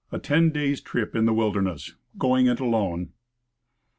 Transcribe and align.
k 0.09 0.17
TEN 0.19 0.49
DAYS' 0.49 0.81
TRIP 0.81 1.15
IN 1.15 1.25
THE 1.25 1.33
WILDERNESS. 1.35 1.93
GOING 2.17 2.47
IT 2.47 2.59
ALONE. 2.59 3.13